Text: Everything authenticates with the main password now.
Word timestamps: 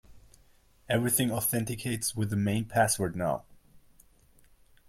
Everything 0.89 1.29
authenticates 1.31 2.15
with 2.15 2.31
the 2.31 2.35
main 2.35 2.65
password 2.65 3.15
now. 3.15 3.43